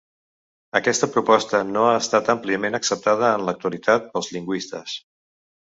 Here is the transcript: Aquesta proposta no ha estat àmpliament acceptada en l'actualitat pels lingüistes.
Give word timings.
Aquesta 0.79 1.09
proposta 1.17 1.61
no 1.75 1.83
ha 1.89 1.93
estat 1.99 2.33
àmpliament 2.35 2.79
acceptada 2.81 3.31
en 3.37 3.47
l'actualitat 3.51 4.13
pels 4.17 4.35
lingüistes. 4.39 5.03